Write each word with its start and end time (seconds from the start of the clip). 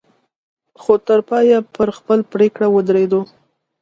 خو 0.81 0.93
تر 1.07 1.19
پايه 1.29 1.57
پر 1.75 1.87
خپله 1.97 2.23
پرېکړه 2.33 2.67
ودرېدو. 2.69 3.21